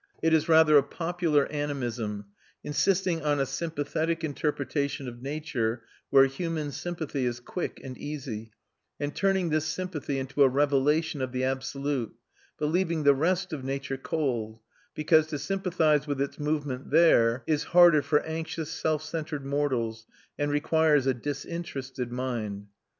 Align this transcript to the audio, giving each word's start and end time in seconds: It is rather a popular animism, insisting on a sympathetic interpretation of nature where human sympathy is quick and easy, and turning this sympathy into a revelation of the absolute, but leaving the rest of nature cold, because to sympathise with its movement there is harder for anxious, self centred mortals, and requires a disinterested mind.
It 0.23 0.33
is 0.33 0.49
rather 0.49 0.79
a 0.79 0.81
popular 0.81 1.45
animism, 1.51 2.25
insisting 2.63 3.21
on 3.21 3.39
a 3.39 3.45
sympathetic 3.45 4.23
interpretation 4.23 5.07
of 5.07 5.21
nature 5.21 5.83
where 6.09 6.25
human 6.25 6.71
sympathy 6.71 7.23
is 7.23 7.39
quick 7.39 7.79
and 7.83 7.95
easy, 7.95 8.49
and 8.99 9.15
turning 9.15 9.49
this 9.49 9.65
sympathy 9.65 10.17
into 10.17 10.41
a 10.41 10.49
revelation 10.49 11.21
of 11.21 11.31
the 11.31 11.43
absolute, 11.43 12.15
but 12.57 12.65
leaving 12.65 13.03
the 13.03 13.13
rest 13.13 13.53
of 13.53 13.63
nature 13.63 13.95
cold, 13.97 14.57
because 14.95 15.27
to 15.27 15.37
sympathise 15.37 16.07
with 16.07 16.19
its 16.19 16.39
movement 16.39 16.89
there 16.89 17.43
is 17.45 17.65
harder 17.65 18.01
for 18.01 18.21
anxious, 18.23 18.71
self 18.71 19.03
centred 19.03 19.45
mortals, 19.45 20.07
and 20.35 20.49
requires 20.49 21.05
a 21.05 21.13
disinterested 21.13 22.11
mind. 22.11 22.65